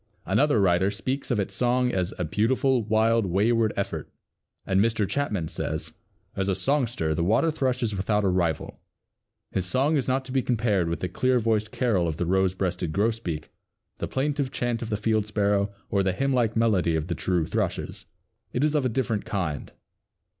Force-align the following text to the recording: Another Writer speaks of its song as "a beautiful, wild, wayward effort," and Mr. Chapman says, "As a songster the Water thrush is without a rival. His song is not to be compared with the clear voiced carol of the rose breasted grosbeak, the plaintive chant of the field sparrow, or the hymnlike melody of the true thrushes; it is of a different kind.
Another 0.25 0.59
Writer 0.59 0.89
speaks 0.89 1.29
of 1.29 1.39
its 1.39 1.53
song 1.53 1.91
as 1.91 2.11
"a 2.17 2.23
beautiful, 2.25 2.81
wild, 2.81 3.27
wayward 3.27 3.71
effort," 3.77 4.09
and 4.65 4.81
Mr. 4.81 5.07
Chapman 5.07 5.47
says, 5.47 5.93
"As 6.35 6.49
a 6.49 6.55
songster 6.55 7.13
the 7.13 7.23
Water 7.23 7.51
thrush 7.51 7.83
is 7.83 7.95
without 7.95 8.23
a 8.23 8.27
rival. 8.27 8.79
His 9.51 9.67
song 9.67 9.97
is 9.97 10.07
not 10.07 10.25
to 10.25 10.31
be 10.31 10.41
compared 10.41 10.89
with 10.89 11.01
the 11.01 11.07
clear 11.07 11.37
voiced 11.37 11.71
carol 11.71 12.07
of 12.07 12.17
the 12.17 12.25
rose 12.25 12.55
breasted 12.55 12.91
grosbeak, 12.93 13.51
the 13.99 14.07
plaintive 14.07 14.49
chant 14.49 14.81
of 14.81 14.89
the 14.89 14.97
field 14.97 15.27
sparrow, 15.27 15.69
or 15.91 16.01
the 16.01 16.13
hymnlike 16.13 16.55
melody 16.55 16.95
of 16.95 17.05
the 17.05 17.13
true 17.13 17.45
thrushes; 17.45 18.05
it 18.53 18.63
is 18.63 18.73
of 18.73 18.83
a 18.83 18.89
different 18.89 19.23
kind. 19.25 19.71